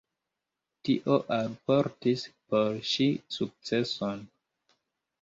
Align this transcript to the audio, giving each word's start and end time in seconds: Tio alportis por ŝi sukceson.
Tio 0.89 1.17
alportis 1.35 2.25
por 2.49 2.83
ŝi 2.95 3.09
sukceson. 3.39 4.29